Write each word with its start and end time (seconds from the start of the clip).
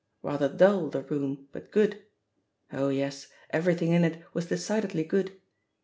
Rather 0.23 0.49
dull, 0.49 0.89
the 0.89 1.03
room, 1.03 1.47
but 1.51 1.69
good; 1.69 2.01
oh 2.73 2.89
yes, 2.89 3.27
everything 3.51 3.91
in 3.91 4.03
it 4.03 4.23
was 4.33 4.47
decidedly 4.47 5.03
good. 5.03 5.39